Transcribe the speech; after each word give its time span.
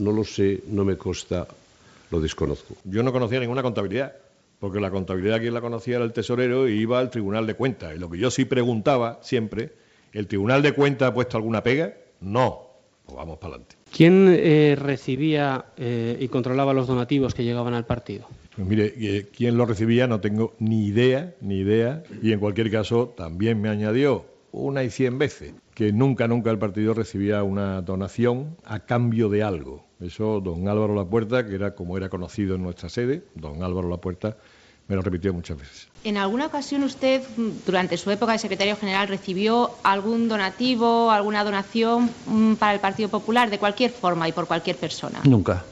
no 0.00 0.12
lo 0.12 0.24
sé, 0.24 0.62
no 0.68 0.84
me 0.84 0.96
consta, 0.96 1.46
lo 2.10 2.20
desconozco. 2.20 2.74
Yo 2.84 3.02
no 3.02 3.12
conocía 3.12 3.40
ninguna 3.40 3.62
contabilidad, 3.62 4.14
porque 4.58 4.80
la 4.80 4.90
contabilidad 4.90 5.40
quien 5.40 5.54
la 5.54 5.60
conocía 5.60 5.96
era 5.96 6.04
el 6.04 6.12
tesorero 6.12 6.68
y 6.68 6.80
iba 6.80 6.98
al 6.98 7.10
Tribunal 7.10 7.46
de 7.46 7.54
Cuentas. 7.54 7.94
Y 7.94 7.98
lo 7.98 8.10
que 8.10 8.18
yo 8.18 8.30
sí 8.30 8.44
preguntaba 8.44 9.20
siempre, 9.22 9.72
¿el 10.12 10.26
Tribunal 10.26 10.62
de 10.62 10.72
Cuentas 10.72 11.10
ha 11.10 11.14
puesto 11.14 11.36
alguna 11.36 11.62
pega? 11.62 11.94
No. 12.20 12.68
Pues 13.06 13.16
vamos 13.16 13.38
para 13.38 13.54
adelante. 13.54 13.76
¿Quién 13.94 14.28
eh, 14.28 14.76
recibía 14.78 15.66
eh, 15.76 16.16
y 16.20 16.28
controlaba 16.28 16.72
los 16.72 16.86
donativos 16.86 17.34
que 17.34 17.44
llegaban 17.44 17.74
al 17.74 17.86
partido? 17.86 18.26
Pues 18.54 18.66
mire, 18.68 18.92
eh, 18.96 19.28
quién 19.34 19.56
lo 19.56 19.66
recibía 19.66 20.06
no 20.06 20.20
tengo 20.20 20.54
ni 20.58 20.86
idea, 20.86 21.34
ni 21.40 21.58
idea, 21.58 22.02
y 22.22 22.32
en 22.32 22.40
cualquier 22.40 22.70
caso 22.70 23.12
también 23.16 23.60
me 23.60 23.68
añadió 23.68 24.26
una 24.52 24.82
y 24.82 24.90
cien 24.90 25.18
veces 25.18 25.54
que 25.74 25.92
nunca, 25.92 26.28
nunca 26.28 26.50
el 26.50 26.58
partido 26.58 26.94
recibía 26.94 27.42
una 27.42 27.82
donación 27.82 28.56
a 28.64 28.80
cambio 28.80 29.28
de 29.28 29.42
algo. 29.42 29.84
Eso 30.00 30.40
don 30.40 30.68
Álvaro 30.68 30.94
Lapuerta, 30.94 31.46
que 31.46 31.54
era 31.54 31.74
como 31.74 31.96
era 31.96 32.08
conocido 32.08 32.54
en 32.54 32.62
nuestra 32.62 32.88
sede, 32.88 33.22
don 33.34 33.62
Álvaro 33.62 33.88
Lapuerta, 33.88 34.36
me 34.88 34.96
lo 34.96 35.02
repitió 35.02 35.32
muchas 35.32 35.56
veces. 35.56 35.88
¿En 36.02 36.16
alguna 36.16 36.46
ocasión 36.46 36.82
usted, 36.82 37.22
durante 37.64 37.96
su 37.96 38.10
época 38.10 38.32
de 38.32 38.38
secretario 38.38 38.76
general, 38.76 39.08
recibió 39.08 39.70
algún 39.84 40.28
donativo, 40.28 41.10
alguna 41.10 41.44
donación 41.44 42.10
mm, 42.26 42.54
para 42.54 42.74
el 42.74 42.80
Partido 42.80 43.08
Popular 43.08 43.50
de 43.50 43.58
cualquier 43.58 43.92
forma 43.92 44.28
y 44.28 44.32
por 44.32 44.46
cualquier 44.46 44.76
persona? 44.76 45.20
Nunca. 45.24 45.64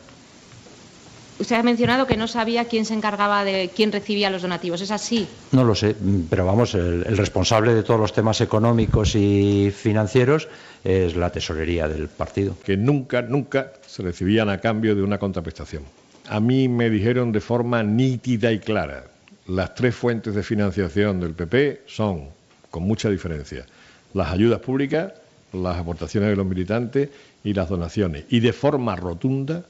Usted 1.39 1.57
ha 1.57 1.63
mencionado 1.63 2.07
que 2.07 2.17
no 2.17 2.27
sabía 2.27 2.65
quién 2.65 2.85
se 2.85 2.95
encargaba 2.95 3.45
de 3.45 3.71
quién 3.75 3.93
recibía 3.93 4.29
los 4.29 4.43
donativos. 4.43 4.81
¿Es 4.81 4.91
así? 4.91 5.27
No 5.53 5.63
lo 5.63 5.75
sé, 5.75 5.95
pero 6.29 6.45
vamos, 6.45 6.75
el, 6.75 7.05
el, 7.07 7.17
responsable 7.17 7.75
de 7.75 7.85
todos 7.85 8.01
los 8.01 8.13
temas 8.13 8.41
económicos 8.41 9.15
y 9.15 9.71
financieros 9.71 10.49
es 10.83 11.15
la 11.15 11.31
tesorería 11.31 11.89
del 11.89 12.09
partido. 12.09 12.57
Que 12.65 12.77
nunca, 12.77 13.23
nunca 13.23 13.73
se 13.87 14.03
recibían 14.03 14.49
a 14.49 14.59
cambio 14.59 14.97
de 14.97 15.03
una 15.03 15.19
contraprestación. 15.19 15.85
A 16.29 16.41
mí 16.41 16.69
me 16.69 16.91
dijeron 16.91 17.31
de 17.31 17.41
forma 17.41 17.83
nítida 17.83 18.51
y 18.53 18.59
clara, 18.59 19.05
las 19.47 19.75
tres 19.75 19.95
fuentes 19.95 20.35
de 20.35 20.43
financiación 20.43 21.21
del 21.21 21.35
PP 21.35 21.83
son, 21.87 22.25
con 22.71 22.83
mucha 22.83 23.09
diferencia, 23.09 23.65
las 24.13 24.33
ayudas 24.33 24.61
públicas, 24.61 25.13
las 25.53 25.79
aportaciones 25.79 26.31
de 26.31 26.37
los 26.37 26.47
militantes 26.47 27.09
y 27.45 27.55
las 27.55 27.69
donaciones. 27.69 28.25
Y 28.29 28.41
de 28.41 28.53
forma 28.53 28.95
rotunda, 28.97 29.65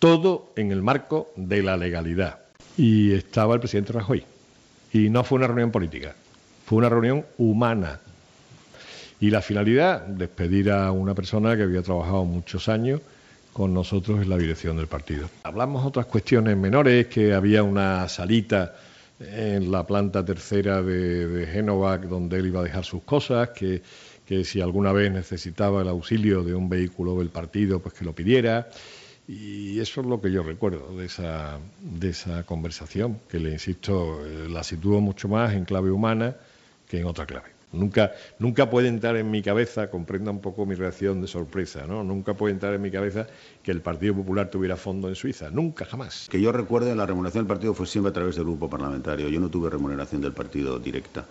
todo 0.00 0.52
en 0.56 0.72
el 0.72 0.82
marco 0.82 1.32
de 1.36 1.62
la 1.62 1.76
legalidad. 1.76 2.40
Y 2.76 3.12
estaba 3.12 3.54
el 3.54 3.60
presidente 3.60 3.92
Rajoy. 3.92 4.24
Y 4.92 5.10
no 5.10 5.22
fue 5.22 5.36
una 5.38 5.46
reunión 5.46 5.70
política, 5.70 6.16
fue 6.66 6.78
una 6.78 6.88
reunión 6.88 7.24
humana. 7.38 8.00
Y 9.20 9.30
la 9.30 9.42
finalidad, 9.42 10.00
despedir 10.00 10.72
a 10.72 10.90
una 10.90 11.14
persona 11.14 11.56
que 11.56 11.62
había 11.62 11.82
trabajado 11.82 12.24
muchos 12.24 12.68
años 12.68 13.00
con 13.52 13.74
nosotros 13.74 14.22
en 14.22 14.30
la 14.30 14.38
dirección 14.38 14.76
del 14.78 14.86
partido. 14.86 15.28
Hablamos 15.42 15.84
otras 15.84 16.06
cuestiones 16.06 16.56
menores, 16.56 17.06
que 17.06 17.34
había 17.34 17.62
una 17.62 18.08
salita 18.08 18.74
en 19.20 19.70
la 19.70 19.86
planta 19.86 20.24
tercera 20.24 20.82
de, 20.82 21.26
de 21.28 21.46
Génova 21.46 21.98
donde 21.98 22.38
él 22.38 22.46
iba 22.46 22.60
a 22.60 22.64
dejar 22.64 22.84
sus 22.84 23.02
cosas, 23.02 23.50
que, 23.50 23.82
que 24.24 24.44
si 24.44 24.62
alguna 24.62 24.92
vez 24.92 25.12
necesitaba 25.12 25.82
el 25.82 25.88
auxilio 25.88 26.42
de 26.42 26.54
un 26.54 26.70
vehículo 26.70 27.18
del 27.18 27.28
partido, 27.28 27.80
pues 27.80 27.94
que 27.94 28.04
lo 28.04 28.14
pidiera. 28.14 28.68
Y 29.32 29.78
eso 29.78 30.00
es 30.00 30.08
lo 30.08 30.20
que 30.20 30.32
yo 30.32 30.42
recuerdo 30.42 30.96
de 30.96 31.06
esa, 31.06 31.60
de 31.80 32.08
esa 32.08 32.42
conversación, 32.42 33.20
que 33.28 33.38
le 33.38 33.52
insisto, 33.52 34.26
eh, 34.26 34.48
la 34.48 34.64
sitúo 34.64 35.00
mucho 35.00 35.28
más 35.28 35.54
en 35.54 35.64
clave 35.64 35.92
humana 35.92 36.34
que 36.88 36.98
en 36.98 37.06
otra 37.06 37.26
clave. 37.26 37.50
Nunca, 37.72 38.10
nunca 38.40 38.68
puede 38.68 38.88
entrar 38.88 39.14
en 39.16 39.30
mi 39.30 39.40
cabeza, 39.40 39.88
comprenda 39.88 40.32
un 40.32 40.40
poco 40.40 40.66
mi 40.66 40.74
reacción 40.74 41.20
de 41.20 41.28
sorpresa, 41.28 41.86
¿no? 41.86 42.02
Nunca 42.02 42.34
puede 42.34 42.54
entrar 42.54 42.74
en 42.74 42.82
mi 42.82 42.90
cabeza 42.90 43.28
que 43.62 43.70
el 43.70 43.80
Partido 43.80 44.16
Popular 44.16 44.50
tuviera 44.50 44.76
fondo 44.76 45.08
en 45.08 45.14
Suiza. 45.14 45.48
Nunca, 45.50 45.84
jamás. 45.84 46.26
Que 46.28 46.40
yo 46.40 46.50
recuerde, 46.50 46.96
la 46.96 47.06
remuneración 47.06 47.44
del 47.44 47.48
partido 47.48 47.72
fue 47.72 47.86
siempre 47.86 48.10
a 48.10 48.12
través 48.12 48.34
del 48.34 48.46
grupo 48.46 48.68
parlamentario. 48.68 49.28
Yo 49.28 49.38
no 49.38 49.48
tuve 49.48 49.70
remuneración 49.70 50.20
del 50.20 50.32
partido 50.32 50.80
directa. 50.80 51.24